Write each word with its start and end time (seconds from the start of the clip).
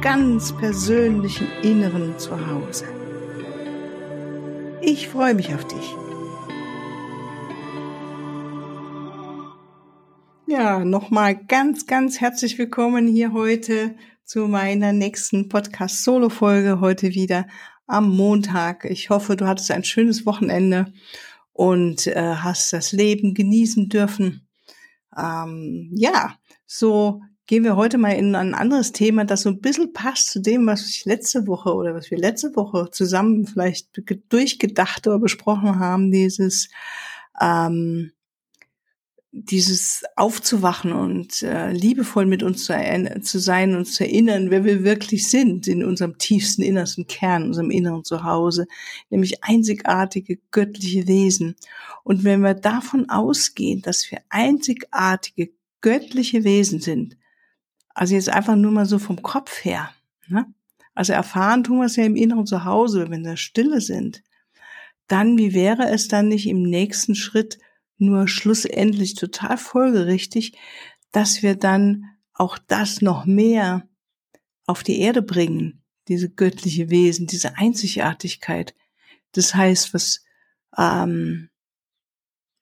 ganz 0.00 0.56
persönlichen 0.56 1.46
Inneren 1.62 2.18
zu 2.18 2.30
Hause. 2.46 2.86
Ich 4.80 5.08
freue 5.08 5.34
mich 5.34 5.54
auf 5.54 5.66
dich. 5.66 5.94
Ja, 10.46 10.84
nochmal 10.86 11.36
ganz, 11.36 11.86
ganz 11.86 12.18
herzlich 12.18 12.56
willkommen 12.56 13.08
hier 13.08 13.34
heute 13.34 13.94
zu 14.24 14.48
meiner 14.48 14.94
nächsten 14.94 15.50
Podcast-Solo-Folge 15.50 16.80
heute 16.80 17.14
wieder 17.14 17.46
am 17.86 18.08
Montag. 18.08 18.86
Ich 18.86 19.10
hoffe, 19.10 19.36
du 19.36 19.46
hattest 19.46 19.70
ein 19.70 19.84
schönes 19.84 20.24
Wochenende 20.24 20.94
und 21.52 22.06
äh, 22.06 22.36
hast 22.36 22.72
das 22.72 22.92
Leben 22.92 23.34
genießen 23.34 23.90
dürfen. 23.90 24.48
Ähm, 25.14 25.90
ja, 25.94 26.38
so 26.64 27.20
gehen 27.50 27.64
wir 27.64 27.74
heute 27.74 27.98
mal 27.98 28.12
in 28.12 28.36
ein 28.36 28.54
anderes 28.54 28.92
Thema, 28.92 29.24
das 29.24 29.42
so 29.42 29.48
ein 29.48 29.60
bisschen 29.60 29.92
passt 29.92 30.30
zu 30.30 30.40
dem, 30.40 30.68
was 30.68 30.88
ich 30.88 31.04
letzte 31.04 31.48
Woche 31.48 31.74
oder 31.74 31.96
was 31.96 32.08
wir 32.08 32.16
letzte 32.16 32.54
Woche 32.54 32.90
zusammen 32.92 33.44
vielleicht 33.44 33.88
durchgedacht 34.28 35.08
oder 35.08 35.18
besprochen 35.18 35.80
haben, 35.80 36.12
dieses 36.12 36.68
ähm, 37.40 38.12
dieses 39.32 40.04
aufzuwachen 40.14 40.92
und 40.92 41.42
äh, 41.42 41.72
liebevoll 41.72 42.24
mit 42.24 42.44
uns 42.44 42.66
zu, 42.66 43.20
zu 43.20 43.40
sein 43.40 43.74
und 43.74 43.86
zu 43.86 44.04
erinnern, 44.04 44.52
wer 44.52 44.64
wir 44.64 44.84
wirklich 44.84 45.28
sind 45.28 45.66
in 45.66 45.84
unserem 45.84 46.18
tiefsten 46.18 46.62
innersten 46.62 47.08
Kern, 47.08 47.46
unserem 47.46 47.72
inneren 47.72 48.04
Zuhause, 48.04 48.68
nämlich 49.08 49.42
einzigartige 49.42 50.38
göttliche 50.52 51.08
Wesen. 51.08 51.56
Und 52.04 52.22
wenn 52.22 52.42
wir 52.42 52.54
davon 52.54 53.10
ausgehen, 53.10 53.82
dass 53.82 54.08
wir 54.12 54.20
einzigartige 54.28 55.50
göttliche 55.80 56.44
Wesen 56.44 56.78
sind, 56.78 57.16
also 57.94 58.14
jetzt 58.14 58.28
einfach 58.28 58.56
nur 58.56 58.72
mal 58.72 58.86
so 58.86 58.98
vom 58.98 59.22
Kopf 59.22 59.64
her. 59.64 59.90
Ne? 60.28 60.46
Also 60.94 61.12
erfahren 61.12 61.64
tun 61.64 61.78
wir 61.78 61.86
es 61.86 61.96
ja 61.96 62.04
im 62.04 62.16
inneren 62.16 62.46
Zuhause, 62.46 63.10
wenn 63.10 63.24
wir 63.24 63.36
Stille 63.36 63.80
sind. 63.80 64.22
Dann, 65.06 65.38
wie 65.38 65.54
wäre 65.54 65.88
es 65.88 66.08
dann 66.08 66.28
nicht 66.28 66.46
im 66.46 66.62
nächsten 66.62 67.14
Schritt 67.14 67.58
nur 67.98 68.28
schlussendlich 68.28 69.14
total 69.14 69.58
folgerichtig, 69.58 70.56
dass 71.12 71.42
wir 71.42 71.56
dann 71.56 72.06
auch 72.32 72.58
das 72.58 73.02
noch 73.02 73.26
mehr 73.26 73.88
auf 74.66 74.82
die 74.82 75.00
Erde 75.00 75.20
bringen, 75.20 75.82
diese 76.08 76.30
göttliche 76.30 76.90
Wesen, 76.90 77.26
diese 77.26 77.56
Einzigartigkeit. 77.58 78.74
Das 79.32 79.54
heißt, 79.54 79.92
was 79.92 80.24
ähm, 80.78 81.49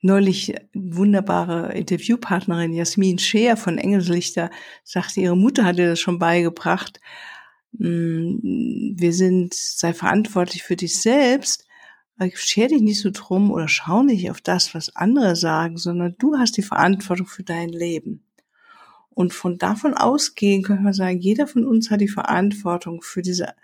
neulich 0.00 0.54
wunderbare 0.74 1.72
Interviewpartnerin 1.74 2.72
Jasmin 2.72 3.18
Scheer 3.18 3.56
von 3.56 3.78
Engelslichter 3.78 4.50
sagte, 4.84 5.20
ihre 5.20 5.36
Mutter 5.36 5.64
hatte 5.64 5.86
das 5.86 6.00
schon 6.00 6.18
beigebracht. 6.18 7.00
Mm, 7.72 8.94
wir 8.96 9.12
sind, 9.12 9.54
sei 9.54 9.92
verantwortlich 9.92 10.62
für 10.62 10.76
dich 10.76 11.00
selbst. 11.00 11.66
Scher 12.34 12.69
dich 12.69 12.80
nicht 12.80 13.00
so 13.00 13.10
drum 13.12 13.53
oder 13.53 13.69
schau 13.69 14.03
nicht 14.03 14.31
auf 14.31 14.41
das, 14.41 14.75
was 14.75 14.94
andere 14.97 15.37
sagen, 15.37 15.76
sondern 15.76 16.16
du 16.19 16.37
hast 16.37 16.56
die 16.56 16.62
Verantwortung 16.62 17.26
für 17.26 17.44
dein 17.44 17.69
Leben. 17.69 18.25
Und 19.10 19.32
von 19.32 19.58
davon 19.58 19.94
ausgehen 19.94 20.62
können 20.62 20.84
wir 20.84 20.94
sagen, 20.94 21.19
jeder 21.19 21.47
von 21.47 21.64
uns 21.64 21.91
hat 21.91 22.00
die 22.00 22.08
Verantwortung 22.08 23.03
für 23.03 23.22
diese 23.22 23.54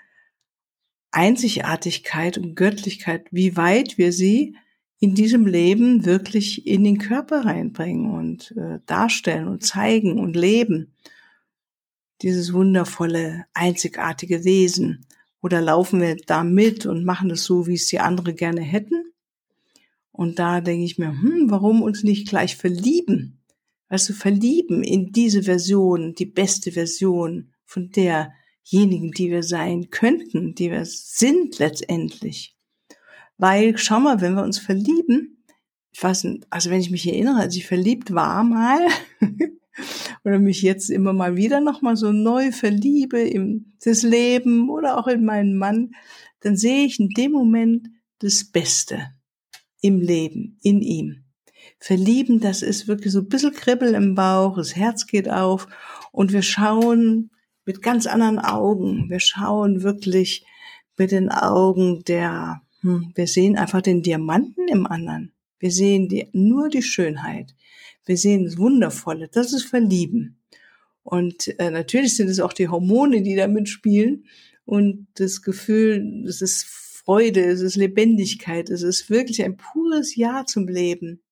Einzigartigkeit 1.10 2.38
und 2.38 2.56
Göttlichkeit, 2.56 3.26
wie 3.30 3.56
weit 3.56 3.98
wir 3.98 4.12
sie 4.12 4.56
in 5.00 5.14
diesem 5.14 5.46
Leben 5.46 6.04
wirklich 6.04 6.66
in 6.66 6.84
den 6.84 6.98
Körper 6.98 7.44
reinbringen 7.44 8.10
und 8.10 8.54
äh, 8.56 8.80
darstellen 8.86 9.48
und 9.48 9.62
zeigen 9.62 10.18
und 10.18 10.34
leben. 10.36 10.94
Dieses 12.22 12.52
wundervolle, 12.52 13.44
einzigartige 13.52 14.44
Wesen. 14.44 15.06
Oder 15.42 15.60
laufen 15.60 16.00
wir 16.00 16.16
da 16.16 16.42
mit 16.42 16.86
und 16.86 17.04
machen 17.04 17.30
es 17.30 17.44
so, 17.44 17.66
wie 17.66 17.74
es 17.74 17.86
die 17.86 18.00
andere 18.00 18.32
gerne 18.32 18.62
hätten? 18.62 19.12
Und 20.10 20.38
da 20.38 20.60
denke 20.60 20.84
ich 20.84 20.96
mir, 20.96 21.10
hm, 21.10 21.50
warum 21.50 21.82
uns 21.82 22.04
nicht 22.04 22.28
gleich 22.28 22.56
verlieben? 22.56 23.42
Also 23.88 24.14
verlieben 24.14 24.82
in 24.82 25.12
diese 25.12 25.42
Version, 25.42 26.14
die 26.14 26.26
beste 26.26 26.72
Version 26.72 27.52
von 27.64 27.90
derjenigen, 27.90 29.10
die 29.10 29.30
wir 29.30 29.42
sein 29.42 29.90
könnten, 29.90 30.54
die 30.54 30.70
wir 30.70 30.84
sind 30.84 31.58
letztendlich. 31.58 32.53
Weil, 33.38 33.76
schau 33.78 34.00
mal, 34.00 34.20
wenn 34.20 34.34
wir 34.34 34.42
uns 34.42 34.58
verlieben, 34.58 35.44
ich 35.92 36.02
weiß 36.02 36.24
nicht, 36.24 36.46
also 36.50 36.70
wenn 36.70 36.80
ich 36.80 36.90
mich 36.90 37.06
erinnere, 37.06 37.40
als 37.40 37.56
ich 37.56 37.66
verliebt 37.66 38.14
war 38.14 38.44
mal, 38.44 38.86
oder 40.24 40.38
mich 40.38 40.62
jetzt 40.62 40.90
immer 40.90 41.12
mal 41.12 41.36
wieder 41.36 41.60
nochmal 41.60 41.96
so 41.96 42.12
neu 42.12 42.52
verliebe 42.52 43.20
in 43.20 43.74
das 43.84 44.02
Leben 44.02 44.70
oder 44.70 44.98
auch 44.98 45.06
in 45.06 45.24
meinen 45.24 45.56
Mann, 45.56 45.92
dann 46.40 46.56
sehe 46.56 46.84
ich 46.84 47.00
in 47.00 47.08
dem 47.10 47.32
Moment 47.32 47.88
das 48.20 48.44
Beste 48.44 49.10
im 49.80 50.00
Leben, 50.00 50.58
in 50.62 50.80
ihm. 50.80 51.24
Verlieben, 51.78 52.40
das 52.40 52.62
ist 52.62 52.88
wirklich 52.88 53.12
so 53.12 53.20
ein 53.20 53.28
bisschen 53.28 53.52
Kribbel 53.52 53.94
im 53.94 54.14
Bauch, 54.14 54.56
das 54.56 54.76
Herz 54.76 55.06
geht 55.06 55.28
auf 55.28 55.66
und 56.12 56.32
wir 56.32 56.42
schauen 56.42 57.30
mit 57.66 57.82
ganz 57.82 58.06
anderen 58.06 58.38
Augen. 58.38 59.10
Wir 59.10 59.20
schauen 59.20 59.82
wirklich 59.82 60.46
mit 60.96 61.10
den 61.10 61.30
Augen 61.30 62.04
der 62.04 62.62
hm, 62.84 63.12
wir 63.14 63.26
sehen 63.26 63.56
einfach 63.56 63.80
den 63.80 64.02
Diamanten 64.02 64.68
im 64.68 64.86
anderen. 64.86 65.32
Wir 65.58 65.70
sehen 65.70 66.08
die, 66.10 66.28
nur 66.32 66.68
die 66.68 66.82
Schönheit. 66.82 67.54
Wir 68.04 68.18
sehen 68.18 68.44
das 68.44 68.58
Wundervolle. 68.58 69.28
Das 69.32 69.54
ist 69.54 69.64
Verlieben. 69.64 70.38
Und 71.02 71.58
äh, 71.58 71.70
natürlich 71.70 72.14
sind 72.14 72.28
es 72.28 72.40
auch 72.40 72.52
die 72.52 72.68
Hormone, 72.68 73.22
die 73.22 73.36
da 73.36 73.48
mitspielen. 73.48 74.26
Und 74.66 75.06
das 75.14 75.40
Gefühl, 75.40 76.24
es 76.28 76.42
ist 76.42 76.64
Freude, 76.64 77.40
es 77.44 77.62
ist 77.62 77.76
Lebendigkeit, 77.76 78.68
es 78.68 78.82
ist 78.82 79.08
wirklich 79.08 79.42
ein 79.42 79.56
pures 79.56 80.14
Ja 80.14 80.44
zum 80.46 80.68
Leben. 80.68 81.22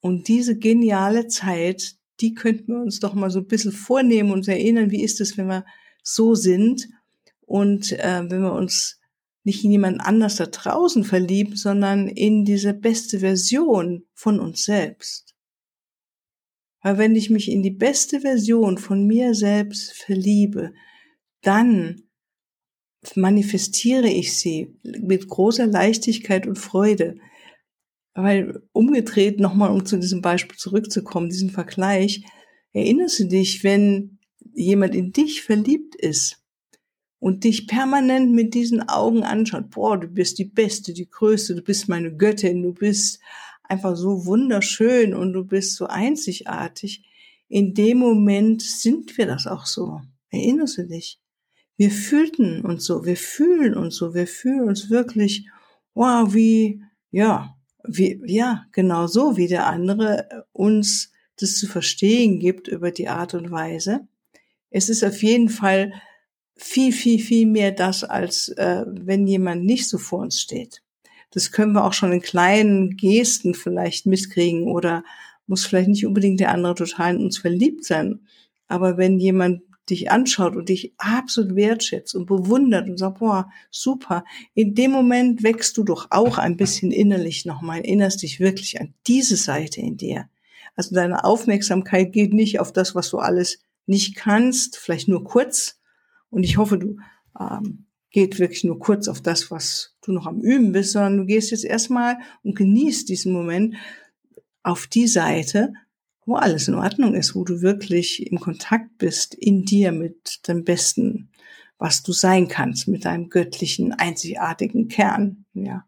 Und 0.00 0.28
diese 0.28 0.58
geniale 0.58 1.28
Zeit, 1.28 1.96
die 2.20 2.32
könnten 2.32 2.72
wir 2.72 2.80
uns 2.80 3.00
doch 3.00 3.12
mal 3.12 3.30
so 3.30 3.40
ein 3.40 3.46
bisschen 3.46 3.72
vornehmen 3.72 4.32
und 4.32 4.48
erinnern, 4.48 4.90
wie 4.90 5.02
ist 5.02 5.20
es, 5.20 5.36
wenn 5.36 5.48
wir 5.48 5.66
so 6.02 6.34
sind 6.34 6.88
und 7.42 7.92
äh, 7.92 8.22
wenn 8.26 8.40
wir 8.40 8.52
uns 8.52 8.99
nicht 9.42 9.64
in 9.64 9.70
jemand 9.70 10.00
anders 10.00 10.36
da 10.36 10.46
draußen 10.46 11.04
verliebt, 11.04 11.58
sondern 11.58 12.08
in 12.08 12.44
diese 12.44 12.74
beste 12.74 13.20
Version 13.20 14.04
von 14.14 14.38
uns 14.38 14.64
selbst. 14.64 15.34
Weil 16.82 16.98
wenn 16.98 17.16
ich 17.16 17.30
mich 17.30 17.50
in 17.50 17.62
die 17.62 17.70
beste 17.70 18.20
Version 18.20 18.78
von 18.78 19.06
mir 19.06 19.34
selbst 19.34 19.92
verliebe, 19.92 20.72
dann 21.42 22.02
manifestiere 23.14 24.08
ich 24.08 24.36
sie 24.36 24.78
mit 24.82 25.28
großer 25.28 25.66
Leichtigkeit 25.66 26.46
und 26.46 26.58
Freude. 26.58 27.16
Weil 28.14 28.62
umgedreht 28.72 29.40
nochmal, 29.40 29.70
um 29.70 29.86
zu 29.86 29.98
diesem 29.98 30.20
Beispiel 30.20 30.56
zurückzukommen, 30.56 31.30
diesen 31.30 31.50
Vergleich, 31.50 32.24
erinnerst 32.72 33.20
du 33.20 33.24
dich, 33.24 33.64
wenn 33.64 34.18
jemand 34.52 34.94
in 34.94 35.12
dich 35.12 35.42
verliebt 35.42 35.94
ist, 35.94 36.39
und 37.20 37.44
dich 37.44 37.66
permanent 37.66 38.32
mit 38.32 38.54
diesen 38.54 38.88
Augen 38.88 39.22
anschaut, 39.22 39.70
boah, 39.70 40.00
du 40.00 40.08
bist 40.08 40.38
die 40.38 40.46
Beste, 40.46 40.94
die 40.94 41.08
Größte, 41.08 41.54
du 41.54 41.62
bist 41.62 41.88
meine 41.88 42.16
Göttin, 42.16 42.62
du 42.62 42.72
bist 42.72 43.20
einfach 43.62 43.94
so 43.94 44.24
wunderschön 44.26 45.14
und 45.14 45.34
du 45.34 45.44
bist 45.44 45.76
so 45.76 45.86
einzigartig, 45.86 47.04
in 47.48 47.74
dem 47.74 47.98
Moment 47.98 48.62
sind 48.62 49.16
wir 49.18 49.26
das 49.26 49.46
auch 49.46 49.66
so. 49.66 50.00
Erinnerst 50.30 50.78
du 50.78 50.86
dich? 50.86 51.20
Wir 51.76 51.90
fühlten 51.90 52.64
uns 52.64 52.84
so, 52.84 53.04
wir 53.04 53.16
fühlen 53.16 53.74
uns 53.74 53.96
so, 53.96 54.14
wir 54.14 54.26
fühlen 54.26 54.68
uns 54.68 54.90
wirklich, 54.90 55.48
wow, 55.94 56.32
wie, 56.34 56.82
ja, 57.10 57.56
wie, 57.84 58.20
ja, 58.26 58.66
genau 58.72 59.06
so, 59.06 59.36
wie 59.36 59.48
der 59.48 59.66
andere 59.66 60.46
uns 60.52 61.12
das 61.36 61.56
zu 61.56 61.66
verstehen 61.66 62.38
gibt 62.38 62.68
über 62.68 62.90
die 62.90 63.08
Art 63.08 63.34
und 63.34 63.50
Weise. 63.50 64.06
Es 64.70 64.88
ist 64.88 65.02
auf 65.02 65.22
jeden 65.22 65.48
Fall 65.48 65.92
viel, 66.60 66.92
viel, 66.92 67.18
viel 67.18 67.46
mehr 67.46 67.72
das, 67.72 68.04
als 68.04 68.48
äh, 68.50 68.84
wenn 68.86 69.26
jemand 69.26 69.64
nicht 69.64 69.88
so 69.88 69.98
vor 69.98 70.20
uns 70.20 70.40
steht. 70.40 70.82
Das 71.30 71.52
können 71.52 71.72
wir 71.72 71.84
auch 71.84 71.92
schon 71.92 72.12
in 72.12 72.20
kleinen 72.20 72.96
Gesten 72.96 73.54
vielleicht 73.54 74.06
mitkriegen 74.06 74.64
oder 74.64 75.04
muss 75.46 75.64
vielleicht 75.64 75.88
nicht 75.88 76.06
unbedingt 76.06 76.40
der 76.40 76.50
andere 76.50 76.74
total 76.74 77.16
in 77.16 77.24
uns 77.24 77.38
verliebt 77.38 77.84
sein. 77.84 78.20
Aber 78.68 78.98
wenn 78.98 79.18
jemand 79.18 79.62
dich 79.88 80.10
anschaut 80.10 80.54
und 80.54 80.68
dich 80.68 80.94
absolut 80.98 81.56
wertschätzt 81.56 82.14
und 82.14 82.26
bewundert 82.26 82.88
und 82.88 82.98
sagt, 82.98 83.18
boah, 83.18 83.50
super. 83.70 84.24
In 84.54 84.74
dem 84.74 84.92
Moment 84.92 85.42
wächst 85.42 85.76
du 85.76 85.82
doch 85.82 86.08
auch 86.10 86.38
ein 86.38 86.56
bisschen 86.56 86.92
innerlich 86.92 87.44
nochmal, 87.44 87.80
erinnerst 87.80 88.22
dich 88.22 88.38
wirklich 88.38 88.80
an 88.80 88.94
diese 89.06 89.36
Seite 89.36 89.80
in 89.80 89.96
dir. 89.96 90.28
Also 90.76 90.94
deine 90.94 91.24
Aufmerksamkeit 91.24 92.12
geht 92.12 92.32
nicht 92.32 92.60
auf 92.60 92.72
das, 92.72 92.94
was 92.94 93.10
du 93.10 93.18
alles 93.18 93.60
nicht 93.86 94.14
kannst, 94.14 94.76
vielleicht 94.76 95.08
nur 95.08 95.24
kurz. 95.24 95.79
Und 96.30 96.44
ich 96.44 96.56
hoffe, 96.56 96.78
du 96.78 96.96
ähm, 97.38 97.86
geht 98.10 98.38
wirklich 98.38 98.64
nur 98.64 98.78
kurz 98.78 99.08
auf 99.08 99.20
das, 99.20 99.50
was 99.50 99.96
du 100.02 100.12
noch 100.12 100.26
am 100.26 100.40
Üben 100.40 100.72
bist, 100.72 100.92
sondern 100.92 101.18
du 101.18 101.26
gehst 101.26 101.50
jetzt 101.50 101.64
erstmal 101.64 102.18
und 102.42 102.56
genießt 102.56 103.08
diesen 103.08 103.32
Moment 103.32 103.76
auf 104.62 104.86
die 104.86 105.06
Seite, 105.06 105.72
wo 106.26 106.34
alles 106.34 106.68
in 106.68 106.74
Ordnung 106.74 107.14
ist, 107.14 107.34
wo 107.34 107.44
du 107.44 107.62
wirklich 107.62 108.30
im 108.30 108.40
Kontakt 108.40 108.98
bist 108.98 109.34
in 109.34 109.64
dir 109.64 109.92
mit 109.92 110.46
dem 110.48 110.64
Besten, 110.64 111.30
was 111.78 112.02
du 112.02 112.12
sein 112.12 112.48
kannst, 112.48 112.88
mit 112.88 113.04
deinem 113.04 113.30
göttlichen, 113.30 113.92
einzigartigen 113.92 114.88
Kern, 114.88 115.44
ja. 115.54 115.84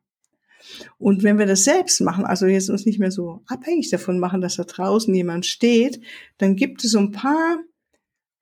Und 0.97 1.23
wenn 1.23 1.39
wir 1.39 1.47
das 1.47 1.65
selbst 1.65 2.01
machen, 2.01 2.25
also 2.25 2.47
jetzt 2.47 2.71
uns 2.71 2.87
nicht 2.87 3.01
mehr 3.01 3.11
so 3.11 3.43
abhängig 3.47 3.91
davon 3.91 4.19
machen, 4.19 4.41
dass 4.41 4.57
da 4.57 4.65
draußen 4.65 5.13
jemand 5.13 5.45
steht, 5.45 6.01
dann 6.39 6.57
gibt 6.57 6.85
es 6.85 6.93
so 6.93 6.99
ein 6.99 7.11
paar 7.11 7.59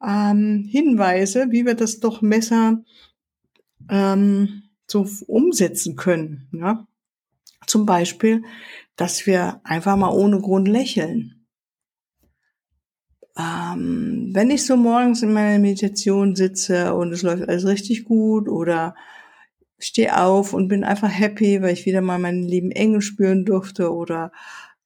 ähm, 0.07 0.67
Hinweise, 0.69 1.49
wie 1.51 1.67
wir 1.67 1.75
das 1.75 2.01
doch 2.01 2.23
Messer 2.23 2.83
ähm, 3.89 4.63
so 4.87 5.07
umsetzen 5.27 5.97
können. 5.97 6.49
Ja? 6.53 6.87
Zum 7.67 7.87
Beispiel, 7.87 8.43
dass 8.97 9.27
wir 9.27 9.61
einfach 9.65 9.97
mal 9.97 10.11
ohne 10.11 10.41
Grund 10.41 10.69
lächeln. 10.69 11.47
Ähm, 13.39 14.31
wenn 14.33 14.51
ich 14.51 14.67
so 14.67 14.77
morgens 14.77 15.23
in 15.23 15.33
meiner 15.33 15.59
Meditation 15.59 16.35
sitze 16.35 16.95
und 16.95 17.13
es 17.13 17.23
läuft 17.23 17.49
alles 17.49 17.67
richtig 17.67 18.05
gut 18.05 18.49
oder 18.49 18.95
stehe 19.79 20.21
auf 20.21 20.53
und 20.53 20.69
bin 20.69 20.85
einfach 20.85 21.09
happy, 21.09 21.63
weil 21.63 21.73
ich 21.73 21.87
wieder 21.87 22.01
mal 22.01 22.19
meinen 22.19 22.43
lieben 22.43 22.71
Engel 22.71 23.01
spüren 23.01 23.45
durfte 23.45 23.95
oder 23.95 24.33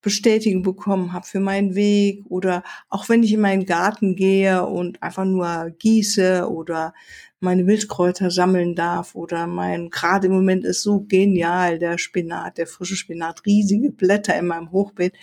Bestätigung 0.05 0.63
bekommen 0.63 1.13
habe 1.13 1.27
für 1.27 1.41
meinen 1.41 1.75
Weg 1.75 2.25
oder 2.29 2.63
auch 2.91 3.09
wenn 3.09 3.23
ich 3.23 3.33
in 3.33 3.41
meinen 3.41 3.65
Garten 3.65 4.15
gehe 4.15 4.65
und 4.65 5.03
einfach 5.03 5.25
nur 5.25 5.73
gieße 5.79 6.49
oder 6.49 6.95
meine 7.41 7.67
Wildkräuter 7.67 8.31
sammeln 8.31 8.75
darf 8.75 9.15
oder 9.15 9.47
mein, 9.47 9.91
gerade 9.91 10.29
im 10.29 10.35
Moment 10.35 10.65
ist 10.65 10.83
so 10.83 11.01
genial, 11.01 11.79
der 11.79 11.99
Spinat, 11.99 12.59
der 12.59 12.67
frische 12.67 12.97
Spinat, 12.97 13.45
riesige 13.47 13.91
Blätter 13.91 14.39
in 14.39 14.47
meinem 14.47 14.71
Hochbeet 14.71 15.15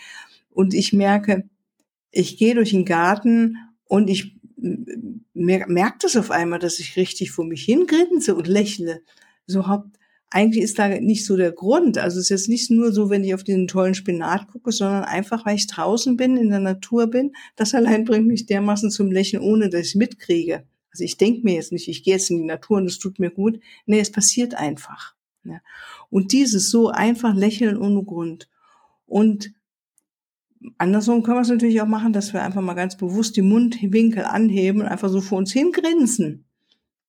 und 0.50 0.74
ich 0.74 0.94
merke, 0.94 1.48
ich 2.12 2.38
gehe 2.38 2.56
durch 2.56 2.72
den 2.72 2.86
Garten 2.86 3.58
und 3.86 4.10
ich 4.10 4.36
merke 5.34 5.98
das 6.02 6.18
auf 6.18 6.32
einmal, 6.32 6.60
dass 6.60 6.80
ich 6.80 6.98
richtig 6.98 7.32
vor 7.32 7.46
mich 7.46 7.64
hingrinse 7.64 8.36
und 8.36 8.48
lächle. 8.48 9.02
So 9.46 9.68
hab, 9.68 9.86
eigentlich 10.32 10.64
ist 10.64 10.80
da 10.80 10.88
nicht 10.88 11.26
so 11.26 11.36
der 11.36 11.52
Grund. 11.52 11.98
Also 11.98 12.18
es 12.18 12.26
ist 12.26 12.30
jetzt 12.30 12.50
nicht 12.50 12.72
nur 12.72 12.94
so, 12.94 13.10
wenn 13.10 13.24
ich 13.24 13.34
auf 13.34 13.44
diesen 13.44 13.68
tollen 13.68 13.94
Spinat 13.94 14.48
gucke, 14.48 14.72
sondern 14.72 15.04
einfach, 15.04 15.46
weil 15.46 15.58
ich 15.58 15.68
draußen 15.68 16.16
bin, 16.16 16.38
in 16.38 16.50
der 16.50 16.62
Natur 16.62 17.08
bin. 17.08 17.34
Das 17.58 17.76
allein 17.76 18.06
bringt 18.06 18.28
mich 18.28 18.46
dermaßen 18.46 18.92
zum 18.92 19.12
Lächeln, 19.12 19.44
ohne 19.44 19.70
dass 19.70 19.88
ich 19.88 19.96
mitkriege. 19.96 20.64
Also 20.92 21.04
ich 21.04 21.18
denke 21.18 21.42
mir 21.44 21.56
jetzt 21.56 21.74
nicht, 21.74 21.90
ich 21.90 22.04
gehe 22.04 22.14
jetzt 22.14 22.32
in 22.32 22.38
die 22.38 22.46
Natur 22.46 22.78
und 22.78 22.86
es 22.86 22.98
tut 22.98 23.20
mir 23.20 23.30
gut. 23.30 23.60
Nee, 23.86 24.00
es 24.00 24.12
passiert 24.12 24.56
einfach. 24.56 25.16
Ja. 25.44 25.60
Und 26.10 26.32
dieses 26.32 26.72
so 26.72 26.90
einfach 26.90 27.36
lächeln 27.36 27.78
ohne 27.78 28.04
Grund. 28.04 28.50
Und 29.06 29.54
andersrum 30.78 31.24
können 31.24 31.38
wir 31.38 31.42
es 31.42 31.50
natürlich 31.50 31.82
auch 31.82 31.88
machen, 31.88 32.14
dass 32.14 32.32
wir 32.32 32.42
einfach 32.42 32.62
mal 32.62 32.74
ganz 32.74 32.96
bewusst 32.96 33.36
die 33.36 33.42
Mundwinkel 33.42 34.24
anheben 34.24 34.82
und 34.82 34.88
einfach 34.88 35.10
so 35.10 35.20
vor 35.20 35.40
uns 35.40 35.52
hingrinsen 35.52 36.46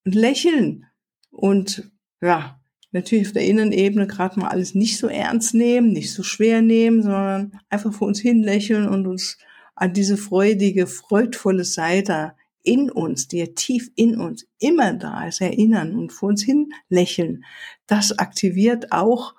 und 0.05 0.15
lächeln. 0.17 0.87
Und 1.31 1.91
ja, 2.21 2.62
natürlich 2.93 3.27
auf 3.27 3.33
der 3.33 3.47
Innenebene 3.47 4.07
gerade 4.07 4.39
mal 4.39 4.49
alles 4.49 4.75
nicht 4.75 4.99
so 4.99 5.09
ernst 5.09 5.55
nehmen, 5.55 5.93
nicht 5.93 6.13
so 6.13 6.23
schwer 6.23 6.63
nehmen, 6.63 7.03
sondern 7.03 7.59
einfach 7.69 7.93
vor 7.93 8.09
uns 8.09 8.21
hin 8.21 8.43
lächeln 8.43 8.87
und 8.87 9.07
uns 9.07 9.39
an 9.75 9.93
diese 9.93 10.17
freudige, 10.17 10.87
freudvolle 10.87 11.65
Seite 11.65 12.35
in 12.63 12.91
uns, 12.91 13.27
die 13.29 13.39
ja 13.39 13.47
tief 13.47 13.91
in 13.97 14.19
uns 14.19 14.47
immer 14.61 14.93
da 14.93 15.27
ist, 15.27 15.41
erinnern 15.41 15.97
und 15.97 16.13
vor 16.13 16.29
uns 16.29 16.43
hin 16.43 16.73
lächeln. 16.89 17.45
Das 17.87 18.19
aktiviert 18.19 18.93
auch 18.93 19.35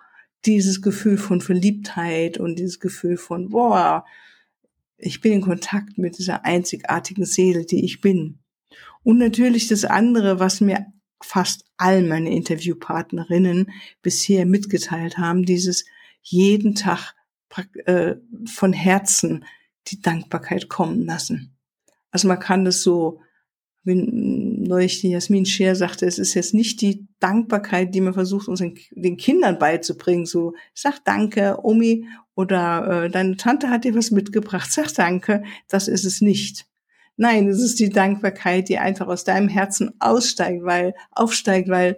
dieses 0.45 0.81
Gefühl 0.81 1.17
von 1.17 1.39
Verliebtheit 1.39 2.37
und 2.37 2.59
dieses 2.59 2.79
Gefühl 2.79 3.17
von, 3.17 3.49
boah, 3.49 4.03
ich 4.97 5.21
bin 5.21 5.33
in 5.33 5.41
Kontakt 5.41 5.97
mit 5.97 6.17
dieser 6.17 6.43
einzigartigen 6.43 7.25
Seele, 7.25 7.65
die 7.65 7.85
ich 7.85 8.01
bin. 8.01 8.39
Und 9.03 9.17
natürlich 9.17 9.67
das 9.67 9.85
andere, 9.85 10.39
was 10.39 10.59
mir 10.59 10.85
fast 11.23 11.65
all 11.77 12.03
meine 12.03 12.31
Interviewpartnerinnen 12.31 13.71
bisher 14.01 14.45
mitgeteilt 14.45 15.17
haben, 15.17 15.43
dieses 15.43 15.85
jeden 16.21 16.75
Tag 16.75 17.13
äh, 17.85 18.15
von 18.45 18.73
Herzen 18.73 19.45
die 19.87 20.01
Dankbarkeit 20.01 20.69
kommen 20.69 21.05
lassen. 21.05 21.55
Also 22.11 22.27
man 22.27 22.39
kann 22.39 22.65
das 22.65 22.83
so, 22.83 23.21
wie 23.83 23.95
neulich 23.95 25.01
die 25.01 25.09
Jasmin 25.09 25.45
Scher 25.45 25.75
sagte, 25.75 26.05
es 26.05 26.17
ist 26.17 26.35
jetzt 26.35 26.53
nicht 26.53 26.81
die 26.81 27.07
Dankbarkeit, 27.19 27.93
die 27.93 28.01
man 28.01 28.13
versucht, 28.13 28.47
unseren 28.47 28.75
den 28.91 29.17
Kindern 29.17 29.59
beizubringen. 29.59 30.25
So, 30.25 30.53
sag 30.73 31.03
Danke, 31.03 31.57
Omi, 31.63 32.07
oder 32.35 33.03
äh, 33.03 33.09
deine 33.09 33.35
Tante 33.37 33.69
hat 33.69 33.83
dir 33.83 33.95
was 33.95 34.11
mitgebracht, 34.11 34.71
sag 34.71 34.93
Danke. 34.93 35.43
Das 35.67 35.87
ist 35.87 36.05
es 36.05 36.21
nicht. 36.21 36.65
Nein, 37.15 37.47
es 37.47 37.61
ist 37.61 37.79
die 37.79 37.89
Dankbarkeit, 37.89 38.69
die 38.69 38.79
einfach 38.79 39.07
aus 39.07 39.23
deinem 39.23 39.47
Herzen 39.47 39.93
aussteigt, 39.99 40.63
weil, 40.63 40.95
aufsteigt, 41.11 41.69
weil 41.69 41.97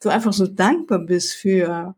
du 0.00 0.08
einfach 0.08 0.32
so 0.32 0.46
dankbar 0.46 1.00
bist 1.00 1.34
für 1.34 1.94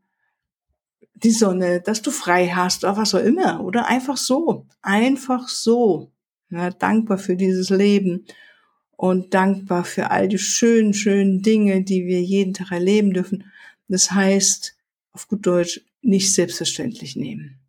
die 1.15 1.31
Sonne, 1.31 1.81
dass 1.81 2.03
du 2.03 2.11
frei 2.11 2.49
hast 2.49 2.85
oder 2.85 2.97
was 2.97 3.15
auch 3.15 3.23
immer. 3.23 3.65
Oder 3.65 3.87
einfach 3.87 4.17
so. 4.17 4.67
Einfach 4.83 5.49
so. 5.49 6.11
Ja, 6.51 6.71
dankbar 6.71 7.19
für 7.19 7.37
dieses 7.37 7.71
Leben 7.71 8.27
und 8.97 9.35
dankbar 9.35 9.85
für 9.85 10.11
all 10.11 10.29
die 10.29 10.39
schönen, 10.39 10.95
schönen 10.95 11.43
Dinge, 11.43 11.83
die 11.83 12.07
wir 12.07 12.23
jeden 12.23 12.55
Tag 12.55 12.73
erleben 12.73 13.13
dürfen. 13.13 13.45
Das 13.89 14.11
heißt, 14.13 14.77
auf 15.13 15.29
gut 15.29 15.47
Deutsch, 15.47 15.81
nicht 16.03 16.33
selbstverständlich 16.33 17.17
nehmen 17.17 17.66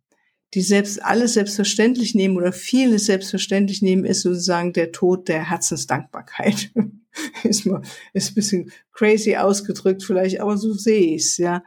die 0.54 0.62
selbst 0.62 1.02
alles 1.02 1.34
selbstverständlich 1.34 2.14
nehmen 2.14 2.36
oder 2.36 2.52
vieles 2.52 3.06
selbstverständlich 3.06 3.82
nehmen, 3.82 4.04
ist 4.04 4.22
sozusagen 4.22 4.72
der 4.72 4.92
Tod 4.92 5.28
der 5.28 5.50
Herzensdankbarkeit. 5.50 6.70
ist 7.44 7.66
mal 7.66 7.82
ist 8.12 8.30
ein 8.30 8.34
bisschen 8.34 8.72
crazy 8.92 9.36
ausgedrückt 9.36 10.02
vielleicht, 10.02 10.40
aber 10.40 10.56
so 10.56 10.72
sehe 10.72 11.14
ich's 11.14 11.36
ja. 11.36 11.62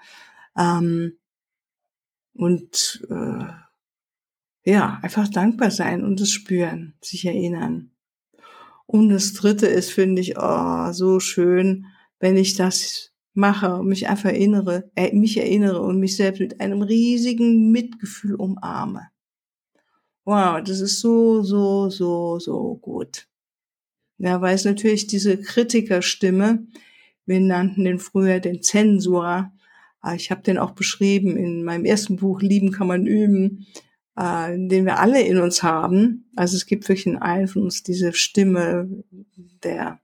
Ähm, 0.58 1.18
und 2.34 3.06
äh, 3.10 3.46
ja, 4.64 5.00
einfach 5.02 5.28
dankbar 5.28 5.72
sein 5.72 6.04
und 6.04 6.22
es 6.22 6.32
spüren, 6.32 6.96
sich 7.02 7.26
erinnern. 7.26 7.92
Und 8.86 9.10
das 9.10 9.34
Dritte 9.34 9.68
ist, 9.68 9.92
finde 9.92 10.22
ich, 10.22 10.38
oh, 10.38 10.92
so 10.92 11.20
schön, 11.20 11.86
wenn 12.20 12.38
ich 12.38 12.56
das 12.56 13.11
mache 13.34 13.76
und 13.76 13.88
mich 13.88 14.10
einfach 14.10 14.30
erinnere, 14.30 14.90
äh, 14.96 15.14
mich 15.16 15.38
erinnere 15.38 15.82
und 15.82 16.00
mich 16.00 16.16
selbst 16.16 16.40
mit 16.40 16.60
einem 16.60 16.82
riesigen 16.82 17.72
Mitgefühl 17.72 18.36
umarme. 18.36 19.08
Wow, 20.26 20.62
das 20.64 20.82
ist 20.82 21.00
so, 21.00 21.42
so, 21.44 21.90
so, 21.90 22.40
so 22.40 22.76
gut. 22.76 23.28
Ja, 24.18 24.42
weil 24.42 24.54
es 24.56 24.66
natürlich 24.66 25.08
diese 25.08 25.40
Kritikerstimme, 25.40 26.68
wir 27.26 27.40
nannten 27.40 27.86
den 27.86 28.00
früher 28.00 28.40
den 28.40 28.62
Zensor, 28.62 29.52
äh, 30.04 30.16
ich 30.16 30.32
habe 30.32 30.44
den 30.44 30.58
auch 30.58 30.72
beschrieben 30.72 31.38
in 31.38 31.64
meinem 31.64 31.86
ersten 31.86 32.18
Buch 32.18 32.42
Lieben 32.42 32.72
kann 32.72 32.88
man 32.88 33.08
üben, 33.08 33.66
äh, 34.16 34.52
den 34.58 34.86
wir 34.86 35.00
alle 35.00 35.22
in 35.22 35.40
uns 35.40 35.64
haben. 35.64 36.30
Also 36.36 36.56
es 36.58 36.66
gibt 36.66 36.88
wirklich 36.88 37.08
in 37.08 37.18
allen 37.18 37.48
von 37.48 37.64
uns 37.64 37.84
diese 37.84 38.14
Stimme 38.14 39.04
der 39.64 40.00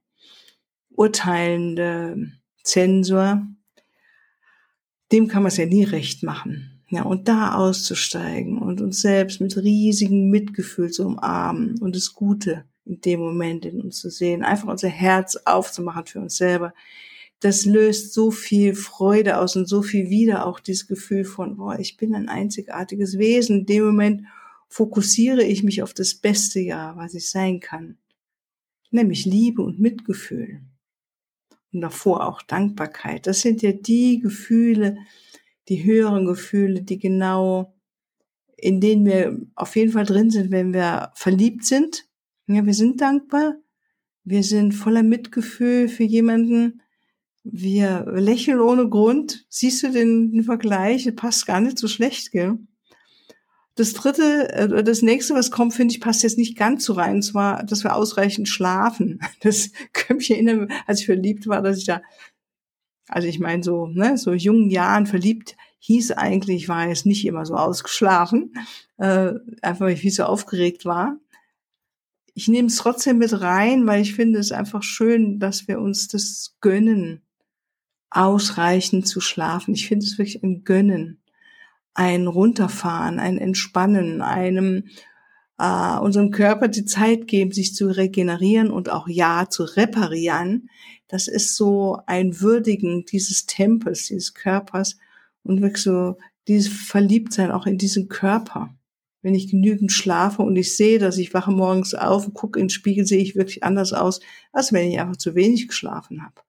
urteilende, 0.90 2.32
Zensor, 2.68 3.48
dem 5.12 5.28
kann 5.28 5.44
man 5.44 5.52
es 5.52 5.58
ja 5.58 5.66
nie 5.66 5.84
recht 5.84 6.24
machen. 6.24 6.84
Ja, 6.90 7.04
und 7.04 7.28
da 7.28 7.56
auszusteigen 7.56 8.60
und 8.60 8.80
uns 8.80 9.02
selbst 9.02 9.42
mit 9.42 9.58
riesigem 9.58 10.30
Mitgefühl 10.30 10.90
zu 10.92 11.06
umarmen 11.06 11.80
und 11.82 11.96
das 11.96 12.14
Gute 12.14 12.66
in 12.86 13.02
dem 13.02 13.20
Moment 13.20 13.66
in 13.66 13.82
uns 13.82 14.00
zu 14.00 14.10
sehen, 14.10 14.44
einfach 14.44 14.70
unser 14.70 14.88
Herz 14.88 15.38
aufzumachen 15.44 16.06
für 16.06 16.22
uns 16.22 16.38
selber, 16.38 16.74
das 17.42 17.66
löst 17.66 18.14
so 18.14 18.32
viel 18.32 18.74
Freude 18.74 19.38
aus 19.38 19.56
und 19.56 19.68
so 19.68 19.82
viel 19.82 20.10
wieder 20.10 20.46
auch 20.46 20.60
dieses 20.60 20.88
Gefühl 20.88 21.26
von, 21.26 21.58
boah, 21.58 21.78
ich 21.78 21.98
bin 21.98 22.16
ein 22.16 22.30
einzigartiges 22.30 23.18
Wesen. 23.18 23.60
In 23.60 23.66
dem 23.66 23.86
Moment 23.86 24.24
fokussiere 24.70 25.44
ich 25.44 25.64
mich 25.64 25.84
auf 25.84 25.94
das 25.94 26.16
beste 26.16 26.60
Jahr, 26.60 26.96
was 26.98 27.14
ich 27.14 27.30
sein 27.30 27.60
kann, 27.60 27.98
nämlich 28.92 29.26
Liebe 29.26 29.62
und 29.62 29.80
Mitgefühl 29.80 30.62
und 31.74 31.82
davor 31.82 32.28
auch 32.28 32.42
Dankbarkeit. 32.42 33.28
Das 33.28 33.42
sind 33.42 33.62
ja 33.62 33.72
die 33.72 34.20
Gefühle, 34.20 34.98
die 35.70 35.84
höheren 35.84 36.26
Gefühle, 36.26 36.82
die 36.82 36.98
genau 36.98 37.74
in 38.58 38.82
denen 38.82 39.06
wir 39.06 39.40
auf 39.56 39.76
jeden 39.76 39.92
Fall 39.92 40.06
drin 40.06 40.32
sind, 40.32 40.52
wenn 40.52 40.74
wir 40.74 41.12
verliebt 41.16 41.66
sind. 41.66 42.08
Ja, 42.48 42.66
wir 42.66 42.74
sind 42.74 43.02
dankbar. 43.02 43.56
Wir 44.24 44.44
sind 44.44 44.74
voller 44.74 45.04
Mitgefühl 45.04 45.88
für 45.88 46.04
jemanden. 46.04 46.82
Wir 47.44 48.06
lächeln 48.12 48.60
ohne 48.60 48.90
Grund. 48.90 49.46
Siehst 49.48 49.84
du 49.84 49.92
den, 49.92 50.32
den 50.32 50.44
Vergleich? 50.44 51.16
Passt 51.16 51.46
gar 51.46 51.62
nicht 51.62 51.78
so 51.78 51.88
schlecht, 51.88 52.32
gell? 52.32 52.58
Das 53.78 53.94
dritte, 53.94 54.52
äh, 54.54 54.84
das 54.84 55.04
nächste, 55.04 55.36
was 55.36 55.52
kommt, 55.52 55.74
finde 55.74 55.94
ich, 55.94 56.02
passt 56.02 56.24
jetzt 56.24 56.38
nicht 56.40 56.58
ganz 56.58 56.84
so 56.84 56.94
rein, 56.94 57.18
und 57.18 57.22
zwar, 57.22 57.64
dass 57.64 57.84
wir 57.84 57.96
ausreichend 57.96 58.50
schlafen. 58.50 59.20
Das 59.42 59.70
kann 59.94 60.18
mich 60.18 60.32
erinnern, 60.32 60.70
als 60.88 61.00
ich 61.02 61.06
verliebt 61.06 61.48
war, 61.48 61.62
dass 61.62 61.78
ich 61.78 61.86
da, 61.86 62.02
also 63.08 63.28
ich 63.28 63.40
meine 63.40 63.64
so, 63.64 63.86
ne, 63.88 64.18
so 64.18 64.34
jungen 64.34 64.72
Jahren 64.72 65.06
verliebt, 65.06 65.56
hieß 65.80 66.12
eigentlich, 66.14 66.64
ich 66.64 66.70
war 66.70 66.88
jetzt 66.88 67.06
nicht 67.06 67.26
immer 67.26 67.46
so 67.46 67.54
ausgeschlafen, 67.54 68.54
äh, 68.98 69.34
einfach 69.62 69.86
weil 69.86 69.94
ich 69.94 70.02
viel 70.02 70.12
so 70.12 70.24
aufgeregt 70.24 70.86
war. 70.86 71.18
Ich 72.34 72.48
nehme 72.48 72.68
es 72.68 72.78
trotzdem 72.78 73.20
mit 73.20 73.42
rein, 73.42 73.86
weil 73.86 74.02
ich 74.02 74.16
finde 74.16 74.40
es 74.40 74.52
einfach 74.52 74.82
schön, 74.82 75.40
dass 75.40 75.68
wir 75.68 75.80
uns 75.80 76.08
das 76.08 76.58
gönnen, 76.62 77.22
ausreichend 78.10 79.08
zu 79.08 79.22
schlafen. 79.22 79.76
Ich 79.76 79.88
finde 79.88 80.06
es 80.06 80.18
wirklich 80.18 80.42
ein 80.44 80.64
Gönnen, 80.64 81.22
ein 81.98 82.27
Runterfahren, 82.27 83.20
ein 83.20 83.38
Entspannen, 83.38 84.22
einem 84.22 84.86
äh, 85.58 85.98
unserem 86.00 86.32
Körper 86.32 86.68
die 86.68 86.86
Zeit 86.86 87.27
geben, 87.27 87.51
sich 87.51 87.75
zu 87.75 87.88
regenerieren 87.88 88.72
und 88.72 88.89
auch 88.89 89.08
ja 89.08 89.48
zu 89.50 89.63
reparieren. 89.63 90.70
Das 91.08 91.27
ist 91.27 91.56
so 91.56 92.00
ein 92.06 92.39
Würdigen 92.39 93.06
dieses 93.06 93.46
Tempels, 93.46 94.08
dieses 94.08 94.34
Körpers 94.34 94.98
und 95.44 95.62
wirklich 95.62 95.84
so 95.84 96.18
dieses 96.48 96.72
Verliebtsein 96.72 97.51
auch 97.51 97.66
in 97.66 97.77
diesen 97.77 98.08
Körper 98.08 98.77
wenn 99.27 99.36
ich 99.36 99.50
genügend 99.50 99.92
schlafe 99.92 100.42
und 100.42 100.56
ich 100.56 100.75
sehe, 100.77 101.00
dass 101.00 101.18
ich 101.18 101.34
wache 101.34 101.51
morgens 101.51 101.94
auf 101.94 102.27
und 102.27 102.34
gucke 102.34 102.60
in 102.60 102.68
den 102.68 102.70
Spiegel, 102.70 103.06
sehe 103.06 103.22
ich 103.22 103.36
wirklich 103.36 103.62
anders 103.62 103.92
aus, 103.92 104.22
als 104.54 104.72
wenn 104.72 104.89
ich 104.89 105.01
einfach 105.01 105.18
zu 105.18 105.36
wenig 105.36 105.68
geschlafen 105.68 106.24
habe. 106.24 106.42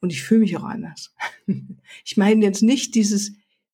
Und 0.00 0.10
ich 0.10 0.22
fühle 0.22 0.40
mich 0.40 0.56
auch 0.56 0.64
anders. 0.64 1.14
Ich 2.04 2.16
meine 2.16 2.42
jetzt 2.42 2.62
nicht 2.62 2.94
dieses 2.94 3.32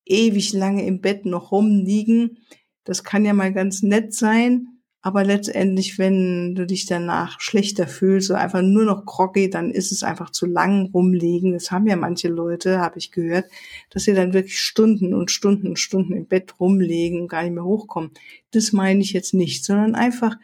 ewig 0.09 0.53
lange 0.53 0.85
im 0.85 1.01
Bett 1.01 1.25
noch 1.25 1.51
rumliegen. 1.51 2.37
Das 2.83 3.03
kann 3.03 3.25
ja 3.25 3.33
mal 3.33 3.53
ganz 3.53 3.83
nett 3.83 4.13
sein. 4.13 4.77
Aber 5.01 5.23
letztendlich, 5.23 5.99
wenn 5.99 6.53
du 6.53 6.65
dich 6.65 6.85
danach 6.85 7.39
schlechter 7.39 7.87
fühlst 7.87 8.29
oder 8.29 8.41
einfach 8.41 8.61
nur 8.61 8.83
noch 8.83 9.05
groggy, 9.05 9.49
dann 9.49 9.71
ist 9.71 9.91
es 9.91 10.03
einfach 10.03 10.31
zu 10.31 10.45
lang 10.45 10.89
rumliegen. 10.93 11.53
Das 11.53 11.71
haben 11.71 11.87
ja 11.87 11.95
manche 11.95 12.27
Leute, 12.27 12.79
habe 12.79 12.97
ich 12.97 13.11
gehört, 13.11 13.45
dass 13.89 14.03
sie 14.03 14.13
dann 14.13 14.33
wirklich 14.33 14.59
Stunden 14.59 15.13
und 15.13 15.31
Stunden 15.31 15.67
und 15.67 15.79
Stunden 15.79 16.13
im 16.13 16.25
Bett 16.25 16.59
rumlegen 16.59 17.21
und 17.21 17.27
gar 17.29 17.43
nicht 17.43 17.53
mehr 17.53 17.63
hochkommen. 17.63 18.11
Das 18.51 18.73
meine 18.73 19.01
ich 19.01 19.13
jetzt 19.13 19.33
nicht, 19.33 19.63
sondern 19.63 19.95
einfach 19.95 20.35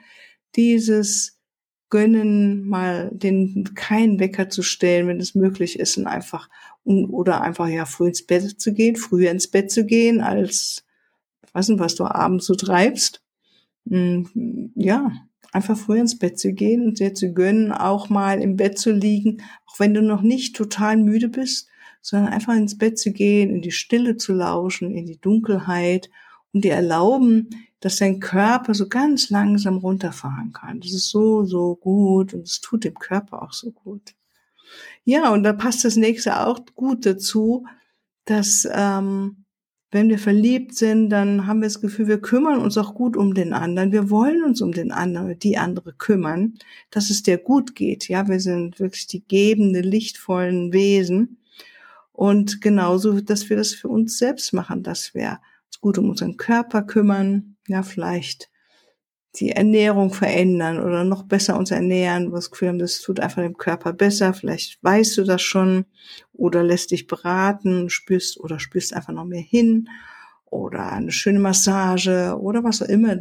dieses 0.56 1.33
Gönnen, 1.94 2.68
mal 2.68 3.12
den 3.14 3.70
keinen 3.76 4.20
Wecker 4.20 4.50
zu 4.50 4.64
stellen, 4.64 5.08
wenn 5.08 5.20
es 5.20 5.36
möglich 5.36 5.78
ist, 5.78 5.96
und 5.96 6.08
einfach 6.08 6.50
oder 6.86 7.42
einfach 7.42 7.68
ja 7.68 7.86
früh 7.86 8.08
ins 8.08 8.26
Bett 8.26 8.60
zu 8.60 8.74
gehen, 8.74 8.96
früher 8.96 9.30
ins 9.30 9.48
Bett 9.48 9.70
zu 9.70 9.86
gehen, 9.86 10.20
als 10.20 10.86
was 11.54 11.68
denn, 11.68 11.78
was 11.78 11.94
du 11.94 12.06
abends 12.06 12.48
so 12.48 12.56
treibst. 12.56 13.22
Hm, 13.88 14.72
ja, 14.74 15.12
einfach 15.52 15.78
früh 15.78 16.00
ins 16.00 16.18
Bett 16.18 16.40
zu 16.40 16.52
gehen 16.54 16.84
und 16.88 17.00
dir 17.00 17.14
zu 17.14 17.32
gönnen, 17.32 17.72
auch 17.72 18.10
mal 18.10 18.42
im 18.42 18.58
Bett 18.58 18.80
zu 18.80 18.92
liegen, 18.92 19.44
auch 19.68 19.80
wenn 19.80 19.94
du 19.94 20.02
noch 20.02 20.24
nicht 20.24 20.56
total 20.56 20.98
müde 20.98 21.30
bist, 21.30 21.70
sondern 22.02 22.34
einfach 22.34 22.56
ins 22.56 22.76
Bett 22.76 22.98
zu 22.98 23.12
gehen, 23.12 23.52
in 23.52 23.62
die 23.62 23.72
Stille 23.72 24.18
zu 24.18 24.34
lauschen, 24.34 24.96
in 24.96 25.06
die 25.06 25.22
Dunkelheit 25.22 26.10
und 26.54 26.64
dir 26.64 26.74
erlauben, 26.74 27.52
dass 27.84 27.98
dein 27.98 28.22
Körper 28.22 28.74
so 28.74 28.88
ganz 28.88 29.30
langsam 29.30 29.76
runterfahren 29.76 30.54
kann. 30.54 30.80
Das 30.80 30.94
ist 30.94 31.10
so, 31.10 31.44
so 31.44 31.76
gut 31.76 32.34
und 32.34 32.44
es 32.44 32.62
tut 32.62 32.86
dem 32.86 32.94
Körper 32.94 33.44
auch 33.44 33.52
so 33.52 33.72
gut. 33.72 34.14
Ja, 35.04 35.34
und 35.34 35.44
da 35.44 35.52
passt 35.52 35.84
das 35.84 35.98
nächste 35.98 36.48
auch 36.48 36.62
gut 36.76 37.06
dazu, 37.06 37.66
dass 38.24 38.66
ähm, 38.72 39.44
wenn 39.92 40.08
wir 40.08 40.18
verliebt 40.18 40.76
sind, 40.76 41.10
dann 41.10 41.46
haben 41.46 41.60
wir 41.60 41.68
das 41.68 41.82
Gefühl, 41.82 42.08
wir 42.08 42.22
kümmern 42.22 42.62
uns 42.62 42.78
auch 42.78 42.96
gut 42.96 43.18
um 43.18 43.34
den 43.34 43.52
anderen. 43.52 43.92
Wir 43.92 44.10
wollen 44.10 44.46
uns 44.46 44.62
um 44.62 44.72
den 44.72 44.94
anderen, 44.94 45.38
die 45.38 45.58
andere 45.58 45.92
kümmern, 45.92 46.54
dass 46.90 47.10
es 47.10 47.22
dir 47.22 47.38
gut 47.38 47.76
geht. 47.76 48.08
Ja, 48.08 48.30
wir 48.30 48.40
sind 48.40 48.80
wirklich 48.80 49.08
die 49.08 49.28
gebende, 49.28 49.82
lichtvollen 49.82 50.72
Wesen. 50.72 51.38
Und 52.14 52.62
genauso, 52.62 53.20
dass 53.20 53.50
wir 53.50 53.58
das 53.58 53.74
für 53.74 53.90
uns 53.90 54.18
selbst 54.18 54.54
machen, 54.54 54.84
dass 54.84 55.14
wir 55.14 55.42
uns 55.66 55.82
gut 55.82 55.98
um 55.98 56.12
unseren 56.12 56.38
Körper 56.38 56.84
kümmern. 56.84 57.53
Ja, 57.68 57.84
vielleicht 57.84 58.50
die 59.36 59.50
Ernährung 59.50 60.14
verändern 60.14 60.80
oder 60.80 61.04
noch 61.04 61.24
besser 61.24 61.58
uns 61.58 61.72
ernähren, 61.72 62.32
was 62.32 62.52
Gefühl 62.52 62.70
haben, 62.70 62.80
das 62.80 63.02
tut 63.02 63.20
einfach 63.20 63.42
dem 63.42 63.58
Körper 63.58 63.92
besser. 63.92 64.34
Vielleicht 64.34 64.84
weißt 64.84 65.18
du 65.18 65.24
das 65.24 65.42
schon 65.42 65.86
oder 66.34 66.64
lässt 66.64 66.92
dich 66.92 67.08
beraten, 67.08 67.90
spürst 67.90 68.40
oder 68.40 68.60
spürst 68.60 68.94
einfach 68.94 69.14
noch 69.14 69.26
mehr 69.26 69.42
hin 69.42 69.90
oder 70.46 70.92
eine 70.92 71.12
schöne 71.12 71.40
Massage 71.40 72.38
oder 72.40 72.64
was 72.64 72.84
auch 72.84 72.88
immer 72.88 73.18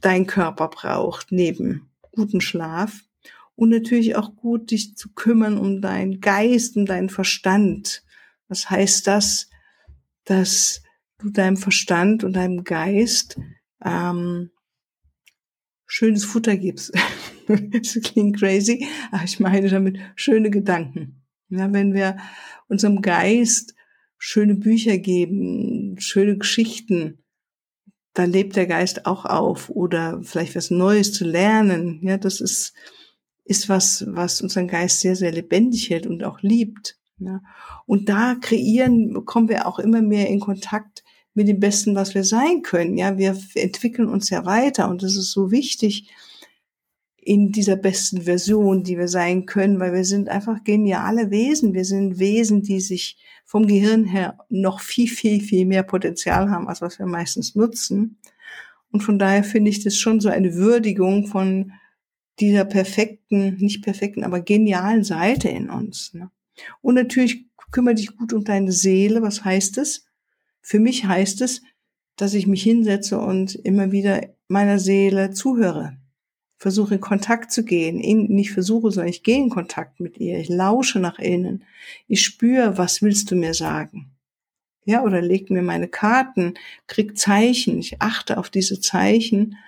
dein 0.00 0.26
Körper 0.26 0.68
braucht 0.68 1.32
neben 1.32 1.90
guten 2.12 2.40
Schlaf 2.40 3.00
und 3.56 3.70
natürlich 3.70 4.14
auch 4.14 4.36
gut 4.36 4.70
dich 4.70 4.96
zu 4.96 5.12
kümmern 5.12 5.58
um 5.58 5.80
deinen 5.80 6.20
Geist 6.20 6.76
und 6.76 6.86
deinen 6.86 7.08
Verstand. 7.08 8.04
Was 8.48 8.70
heißt 8.70 9.08
das, 9.08 9.50
dass 10.24 10.83
du 11.24 11.30
deinem 11.30 11.56
Verstand 11.56 12.22
und 12.22 12.34
deinem 12.34 12.64
Geist 12.64 13.38
ähm, 13.84 14.50
schönes 15.86 16.24
Futter 16.24 16.56
gibst. 16.56 16.92
das 17.48 17.98
klingt 18.02 18.38
crazy, 18.38 18.86
aber 19.10 19.24
ich 19.24 19.40
meine 19.40 19.68
damit 19.68 19.98
schöne 20.14 20.50
Gedanken. 20.50 21.22
Ja, 21.48 21.72
wenn 21.72 21.94
wir 21.94 22.16
unserem 22.68 23.02
Geist 23.02 23.74
schöne 24.18 24.54
Bücher 24.54 24.98
geben, 24.98 25.96
schöne 25.98 26.38
Geschichten, 26.38 27.24
da 28.14 28.24
lebt 28.24 28.56
der 28.56 28.66
Geist 28.66 29.06
auch 29.06 29.24
auf 29.24 29.70
oder 29.70 30.20
vielleicht 30.22 30.54
was 30.56 30.70
Neues 30.70 31.12
zu 31.12 31.24
lernen. 31.24 32.00
Ja, 32.02 32.16
das 32.16 32.40
ist, 32.40 32.74
ist 33.44 33.68
was, 33.68 34.04
was 34.08 34.40
unseren 34.40 34.68
Geist 34.68 35.00
sehr, 35.00 35.16
sehr 35.16 35.32
lebendig 35.32 35.90
hält 35.90 36.06
und 36.06 36.22
auch 36.22 36.40
liebt. 36.40 36.96
Ja. 37.18 37.40
Und 37.86 38.08
da 38.08 38.36
kreieren, 38.40 39.24
kommen 39.24 39.48
wir 39.48 39.66
auch 39.66 39.78
immer 39.78 40.00
mehr 40.00 40.28
in 40.28 40.40
Kontakt 40.40 40.93
mit 41.34 41.48
dem 41.48 41.60
Besten, 41.60 41.94
was 41.94 42.14
wir 42.14 42.24
sein 42.24 42.62
können. 42.62 42.96
Ja, 42.96 43.18
wir 43.18 43.36
entwickeln 43.54 44.08
uns 44.08 44.30
ja 44.30 44.46
weiter 44.46 44.88
und 44.88 45.02
das 45.02 45.16
ist 45.16 45.32
so 45.32 45.50
wichtig 45.50 46.08
in 47.16 47.52
dieser 47.52 47.76
besten 47.76 48.22
Version, 48.22 48.84
die 48.84 48.98
wir 48.98 49.08
sein 49.08 49.46
können, 49.46 49.80
weil 49.80 49.92
wir 49.92 50.04
sind 50.04 50.28
einfach 50.28 50.62
geniale 50.62 51.30
Wesen. 51.30 51.72
Wir 51.72 51.84
sind 51.84 52.18
Wesen, 52.18 52.62
die 52.62 52.80
sich 52.80 53.16
vom 53.46 53.66
Gehirn 53.66 54.04
her 54.04 54.38
noch 54.50 54.80
viel, 54.80 55.08
viel, 55.08 55.40
viel 55.40 55.64
mehr 55.64 55.82
Potenzial 55.82 56.50
haben, 56.50 56.68
als 56.68 56.82
was 56.82 56.98
wir 56.98 57.06
meistens 57.06 57.54
nutzen. 57.54 58.18
Und 58.90 59.00
von 59.00 59.18
daher 59.18 59.42
finde 59.42 59.70
ich 59.70 59.82
das 59.82 59.96
schon 59.96 60.20
so 60.20 60.28
eine 60.28 60.54
Würdigung 60.54 61.26
von 61.26 61.72
dieser 62.40 62.64
perfekten, 62.64 63.56
nicht 63.56 63.82
perfekten, 63.82 64.22
aber 64.22 64.40
genialen 64.40 65.02
Seite 65.02 65.48
in 65.48 65.70
uns. 65.70 66.12
Ne? 66.14 66.30
Und 66.82 66.94
natürlich 66.94 67.46
kümmere 67.70 67.94
dich 67.94 68.16
gut 68.16 68.32
um 68.32 68.44
deine 68.44 68.72
Seele. 68.72 69.22
Was 69.22 69.44
heißt 69.44 69.78
es? 69.78 70.06
Für 70.64 70.80
mich 70.80 71.04
heißt 71.04 71.42
es, 71.42 71.60
dass 72.16 72.32
ich 72.32 72.46
mich 72.46 72.62
hinsetze 72.62 73.18
und 73.18 73.54
immer 73.54 73.92
wieder 73.92 74.22
meiner 74.48 74.78
Seele 74.78 75.30
zuhöre. 75.30 75.98
Versuche 76.56 76.94
in 76.94 77.00
Kontakt 77.02 77.52
zu 77.52 77.64
gehen. 77.64 77.98
Nicht 78.28 78.50
versuche, 78.50 78.90
sondern 78.90 79.10
ich 79.10 79.22
gehe 79.22 79.36
in 79.36 79.50
Kontakt 79.50 80.00
mit 80.00 80.16
ihr. 80.16 80.38
Ich 80.38 80.48
lausche 80.48 81.00
nach 81.00 81.18
innen. 81.18 81.64
Ich 82.08 82.22
spüre, 82.22 82.78
was 82.78 83.02
willst 83.02 83.30
du 83.30 83.36
mir 83.36 83.52
sagen? 83.52 84.16
Ja, 84.86 85.02
oder 85.02 85.20
leg 85.20 85.50
mir 85.50 85.62
meine 85.62 85.88
Karten, 85.88 86.54
krieg 86.86 87.18
Zeichen. 87.18 87.78
Ich 87.78 88.00
achte 88.00 88.38
auf 88.38 88.48
diese 88.48 88.80
Zeichen. 88.80 89.58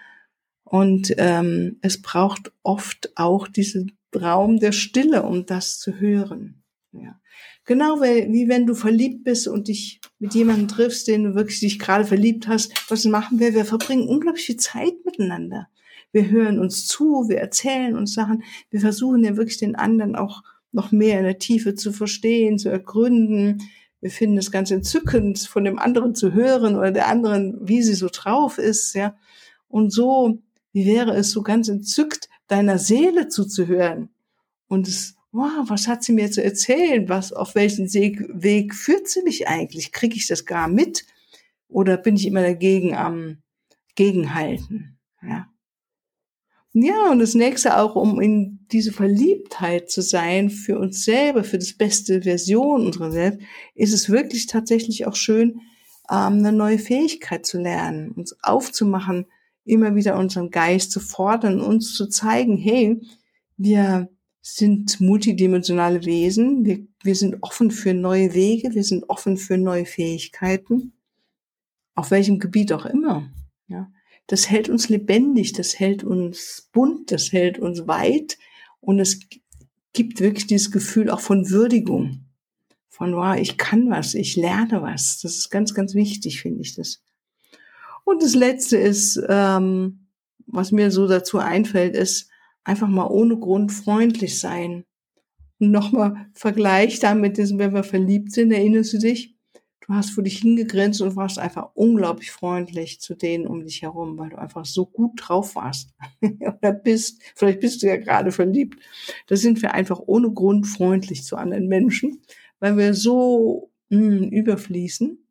Und 0.64 1.14
ähm, 1.18 1.76
es 1.82 2.00
braucht 2.00 2.52
oft 2.62 3.12
auch 3.16 3.48
diesen 3.48 3.98
Raum 4.14 4.60
der 4.60 4.72
Stille, 4.72 5.24
um 5.24 5.44
das 5.44 5.78
zu 5.78 6.00
hören. 6.00 6.62
Ja. 7.00 7.20
Genau 7.64 8.00
wie 8.00 8.48
wenn 8.48 8.66
du 8.66 8.74
verliebt 8.74 9.24
bist 9.24 9.48
und 9.48 9.68
dich 9.68 10.00
mit 10.18 10.34
jemandem 10.34 10.68
triffst, 10.68 11.08
den 11.08 11.24
du 11.24 11.34
wirklich 11.34 11.60
dich 11.60 11.78
gerade 11.78 12.04
verliebt 12.04 12.46
hast. 12.46 12.72
Was 12.90 13.04
machen 13.04 13.40
wir? 13.40 13.54
Wir 13.54 13.64
verbringen 13.64 14.08
unglaublich 14.08 14.46
viel 14.46 14.56
Zeit 14.56 14.94
miteinander. 15.04 15.68
Wir 16.12 16.30
hören 16.30 16.58
uns 16.58 16.86
zu, 16.86 17.28
wir 17.28 17.38
erzählen 17.38 17.96
uns 17.96 18.14
Sachen. 18.14 18.44
Wir 18.70 18.80
versuchen 18.80 19.24
ja 19.24 19.36
wirklich 19.36 19.58
den 19.58 19.76
anderen 19.76 20.16
auch 20.16 20.42
noch 20.72 20.92
mehr 20.92 21.18
in 21.18 21.24
der 21.24 21.38
Tiefe 21.38 21.74
zu 21.74 21.92
verstehen, 21.92 22.58
zu 22.58 22.68
ergründen. 22.68 23.62
Wir 24.00 24.10
finden 24.10 24.38
es 24.38 24.50
ganz 24.50 24.70
entzückend, 24.70 25.40
von 25.40 25.64
dem 25.64 25.78
anderen 25.78 26.14
zu 26.14 26.32
hören 26.32 26.76
oder 26.76 26.92
der 26.92 27.08
anderen, 27.08 27.58
wie 27.66 27.82
sie 27.82 27.94
so 27.94 28.08
drauf 28.12 28.58
ist, 28.58 28.94
ja. 28.94 29.16
Und 29.68 29.90
so, 29.92 30.38
wie 30.72 30.86
wäre 30.86 31.16
es 31.16 31.32
so 31.32 31.42
ganz 31.42 31.68
entzückt, 31.68 32.28
deiner 32.46 32.78
Seele 32.78 33.28
zuzuhören 33.28 34.10
und 34.68 34.86
es 34.86 35.15
wow, 35.36 35.68
was 35.68 35.86
hat 35.86 36.02
sie 36.02 36.12
mir 36.12 36.30
zu 36.30 36.42
erzählen? 36.42 37.08
Was, 37.08 37.32
auf 37.32 37.54
welchen 37.54 37.92
Weg 37.92 38.74
führt 38.74 39.08
sie 39.08 39.22
mich 39.22 39.48
eigentlich? 39.48 39.92
Kriege 39.92 40.16
ich 40.16 40.26
das 40.26 40.46
gar 40.46 40.66
mit? 40.66 41.04
Oder 41.68 41.96
bin 41.96 42.16
ich 42.16 42.26
immer 42.26 42.42
dagegen 42.42 42.96
am 42.96 43.42
Gegenhalten? 43.94 44.98
Ja. 45.22 45.48
Ja, 46.72 47.10
und 47.10 47.20
das 47.20 47.34
nächste 47.34 47.78
auch, 47.78 47.96
um 47.96 48.20
in 48.20 48.66
diese 48.70 48.92
Verliebtheit 48.92 49.90
zu 49.90 50.02
sein 50.02 50.50
für 50.50 50.78
uns 50.78 51.04
selber, 51.04 51.42
für 51.42 51.58
das 51.58 51.72
beste 51.72 52.22
Version 52.22 52.84
unserer 52.84 53.10
selbst, 53.10 53.40
ist 53.74 53.94
es 53.94 54.10
wirklich 54.10 54.46
tatsächlich 54.46 55.06
auch 55.06 55.16
schön, 55.16 55.60
ähm, 56.10 56.38
eine 56.38 56.52
neue 56.52 56.78
Fähigkeit 56.78 57.46
zu 57.46 57.58
lernen, 57.58 58.10
uns 58.12 58.36
aufzumachen, 58.42 59.26
immer 59.64 59.94
wieder 59.94 60.18
unseren 60.18 60.50
Geist 60.50 60.92
zu 60.92 61.00
fordern, 61.00 61.62
uns 61.62 61.94
zu 61.94 62.08
zeigen, 62.08 62.58
hey, 62.58 63.00
wir 63.56 64.10
sind 64.54 65.00
multidimensionale 65.00 66.04
Wesen, 66.04 66.64
wir, 66.64 66.86
wir 67.02 67.14
sind 67.14 67.36
offen 67.42 67.70
für 67.70 67.94
neue 67.94 68.34
Wege, 68.34 68.74
wir 68.74 68.84
sind 68.84 69.08
offen 69.08 69.36
für 69.36 69.58
neue 69.58 69.86
Fähigkeiten, 69.86 70.92
auf 71.94 72.10
welchem 72.10 72.38
Gebiet 72.38 72.72
auch 72.72 72.86
immer. 72.86 73.30
Ja 73.68 73.90
das 74.26 74.50
hält 74.50 74.68
uns 74.68 74.88
lebendig, 74.88 75.52
das 75.52 75.78
hält 75.78 76.02
uns 76.02 76.68
bunt, 76.72 77.12
das 77.12 77.32
hält 77.32 77.58
uns 77.58 77.86
weit 77.86 78.38
und 78.80 78.98
es 78.98 79.20
gibt 79.92 80.20
wirklich 80.20 80.46
dieses 80.46 80.72
Gefühl 80.72 81.10
auch 81.10 81.20
von 81.20 81.50
Würdigung. 81.50 82.24
Von, 82.88 83.14
wow, 83.14 83.36
ich 83.36 83.56
kann 83.56 83.90
was, 83.90 84.14
ich 84.14 84.36
lerne 84.36 84.82
was. 84.82 85.20
Das 85.20 85.36
ist 85.36 85.50
ganz, 85.50 85.74
ganz 85.74 85.94
wichtig, 85.94 86.40
finde 86.40 86.62
ich 86.62 86.74
das. 86.74 87.02
Und 88.04 88.22
das 88.22 88.34
Letzte 88.34 88.78
ist, 88.78 89.20
ähm, 89.28 90.06
was 90.46 90.72
mir 90.72 90.90
so 90.90 91.06
dazu 91.06 91.38
einfällt, 91.38 91.94
ist 91.94 92.30
einfach 92.66 92.88
mal 92.88 93.06
ohne 93.06 93.38
Grund 93.38 93.72
freundlich 93.72 94.38
sein. 94.38 94.84
Und 95.58 95.70
nochmal 95.70 96.28
Vergleich 96.34 97.00
da 97.00 97.14
mit 97.14 97.38
diesem, 97.38 97.58
wenn 97.58 97.72
wir 97.72 97.84
verliebt 97.84 98.32
sind, 98.32 98.52
erinnerst 98.52 98.92
du 98.92 98.98
dich? 98.98 99.36
du 99.86 99.94
hast 99.94 100.10
vor 100.10 100.24
dich 100.24 100.38
hingegrinst 100.38 101.00
und 101.00 101.16
warst 101.16 101.38
einfach 101.38 101.70
unglaublich 101.74 102.32
freundlich 102.32 103.00
zu 103.00 103.14
denen 103.14 103.46
um 103.46 103.64
dich 103.64 103.82
herum, 103.82 104.18
weil 104.18 104.30
du 104.30 104.38
einfach 104.38 104.64
so 104.64 104.86
gut 104.86 105.12
drauf 105.16 105.54
warst. 105.54 105.90
Oder 106.22 106.72
bist, 106.72 107.22
vielleicht 107.34 107.60
bist 107.60 107.82
du 107.82 107.86
ja 107.86 107.96
gerade 107.96 108.32
verliebt. 108.32 108.82
Da 109.26 109.36
sind 109.36 109.62
wir 109.62 109.74
einfach 109.74 110.00
ohne 110.04 110.30
Grund 110.32 110.66
freundlich 110.66 111.24
zu 111.24 111.36
anderen 111.36 111.68
Menschen, 111.68 112.22
weil 112.58 112.76
wir 112.76 112.94
so 112.94 113.70
mh, 113.90 113.98
hm, 113.98 114.28
überfließen 114.30 115.22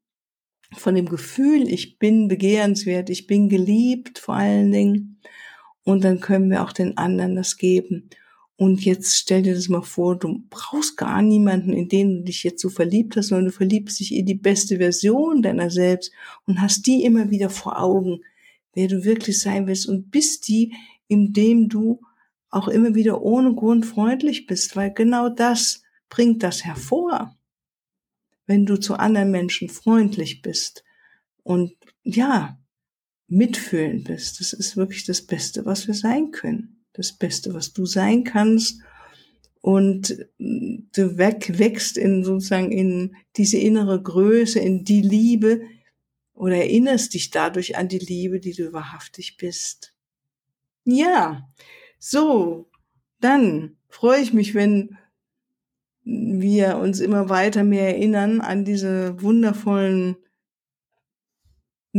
von 0.73 0.95
dem 0.95 1.07
Gefühl, 1.07 1.69
ich 1.69 1.99
bin 1.99 2.27
begehrenswert, 2.27 3.09
ich 3.09 3.27
bin 3.27 3.49
geliebt 3.49 4.19
vor 4.19 4.35
allen 4.35 4.71
Dingen. 4.71 5.21
Und 5.85 6.03
dann 6.03 6.19
können 6.19 6.49
wir 6.49 6.63
auch 6.63 6.73
den 6.73 6.97
anderen 6.97 7.35
das 7.35 7.55
geben. 7.55 8.09
Und 8.57 8.83
jetzt 8.83 9.15
stell 9.17 9.43
dir 9.43 9.53
das 9.53 9.69
mal 9.69 9.81
vor, 9.81 10.17
du 10.17 10.43
brauchst 10.49 10.97
gar 10.97 11.21
niemanden, 11.21 11.71
in 11.73 11.87
den 11.87 12.17
du 12.17 12.23
dich 12.23 12.43
jetzt 12.43 12.61
so 12.61 12.69
verliebt 12.69 13.15
hast, 13.15 13.27
sondern 13.27 13.45
du 13.45 13.51
verliebst 13.51 13.99
dich 13.99 14.13
in 14.13 14.25
die 14.25 14.35
beste 14.35 14.77
Version 14.77 15.41
deiner 15.41 15.69
selbst 15.69 16.11
und 16.47 16.61
hast 16.61 16.87
die 16.87 17.03
immer 17.03 17.29
wieder 17.29 17.49
vor 17.49 17.79
Augen, 17.79 18.21
wer 18.73 18.87
du 18.87 19.03
wirklich 19.03 19.39
sein 19.39 19.67
willst 19.67 19.87
und 19.87 20.09
bist 20.09 20.47
die, 20.47 20.73
indem 21.07 21.69
du 21.69 22.01
auch 22.49 22.67
immer 22.67 22.95
wieder 22.95 23.21
ohne 23.21 23.53
Grund 23.53 23.85
freundlich 23.85 24.47
bist, 24.47 24.75
weil 24.75 24.93
genau 24.93 25.29
das 25.29 25.83
bringt 26.09 26.41
das 26.41 26.63
hervor, 26.63 27.35
wenn 28.47 28.65
du 28.65 28.77
zu 28.77 28.95
anderen 28.95 29.31
Menschen 29.31 29.69
freundlich 29.69 30.41
bist 30.41 30.83
und 31.43 31.73
ja, 32.03 32.57
mitfühlend 33.27 34.05
bist. 34.05 34.39
Das 34.39 34.53
ist 34.53 34.77
wirklich 34.77 35.05
das 35.05 35.21
Beste, 35.21 35.65
was 35.65 35.87
wir 35.87 35.93
sein 35.93 36.31
können 36.31 36.75
das 36.95 37.11
Beste, 37.11 37.53
was 37.53 37.73
du 37.73 37.85
sein 37.85 38.23
kannst. 38.23 38.81
Und 39.61 40.27
du 40.37 41.17
weg, 41.17 41.57
wächst 41.57 41.97
in 41.97 42.23
sozusagen 42.23 42.71
in 42.71 43.15
diese 43.35 43.57
innere 43.57 44.01
Größe, 44.01 44.59
in 44.59 44.83
die 44.83 45.01
Liebe 45.01 45.61
oder 46.33 46.57
erinnerst 46.57 47.15
dich 47.15 47.31
dadurch 47.31 47.75
an 47.75 47.87
die 47.87 47.99
Liebe, 47.99 48.39
die 48.39 48.53
du 48.53 48.73
wahrhaftig 48.73 49.37
bist. 49.37 49.95
Ja, 50.83 51.49
so, 51.97 52.69
dann 53.19 53.77
freue 53.89 54.21
ich 54.21 54.33
mich, 54.33 54.53
wenn 54.53 54.97
wir 56.03 56.77
uns 56.77 56.99
immer 56.99 57.29
weiter 57.29 57.63
mehr 57.63 57.87
erinnern 57.87 58.41
an 58.41 58.65
diese 58.65 59.19
wundervollen 59.19 60.15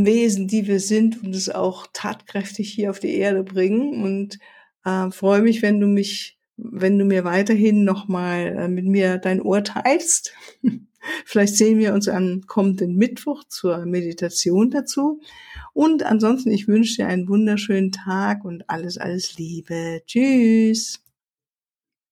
Wesen, 0.04 0.46
die 0.46 0.66
wir 0.66 0.78
sind 0.78 1.22
und 1.22 1.34
es 1.34 1.48
auch 1.48 1.86
tatkräftig 1.92 2.70
hier 2.70 2.90
auf 2.90 3.00
die 3.00 3.14
Erde 3.14 3.42
bringen 3.42 4.02
und 4.02 4.38
äh, 4.84 5.10
freue 5.10 5.40
mich, 5.40 5.62
wenn 5.62 5.80
du 5.80 5.86
mich, 5.86 6.38
wenn 6.58 6.98
du 6.98 7.06
mir 7.06 7.24
weiterhin 7.24 7.84
nochmal 7.84 8.56
äh, 8.58 8.68
mit 8.68 8.84
mir 8.84 9.16
dein 9.16 9.40
Ohr 9.40 9.64
teilst. 9.64 10.34
Vielleicht 11.24 11.56
sehen 11.56 11.78
wir 11.78 11.94
uns 11.94 12.08
am 12.08 12.42
kommenden 12.46 12.96
Mittwoch 12.96 13.44
zur 13.44 13.86
Meditation 13.86 14.70
dazu. 14.70 15.20
Und 15.72 16.02
ansonsten, 16.02 16.50
ich 16.50 16.68
wünsche 16.68 16.96
dir 16.96 17.06
einen 17.06 17.28
wunderschönen 17.28 17.92
Tag 17.92 18.44
und 18.44 18.68
alles, 18.68 18.98
alles 18.98 19.38
Liebe. 19.38 20.02
Tschüss. 20.06 21.00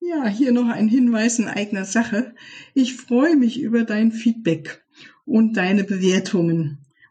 Ja, 0.00 0.26
hier 0.26 0.52
noch 0.52 0.68
ein 0.68 0.88
Hinweis 0.88 1.38
in 1.38 1.48
eigener 1.48 1.84
Sache. 1.84 2.34
Ich 2.72 2.94
freue 2.94 3.36
mich 3.36 3.60
über 3.60 3.84
dein 3.84 4.12
Feedback 4.12 4.84
und 5.24 5.56
deine 5.56 5.84
Bewertungen 5.84 6.83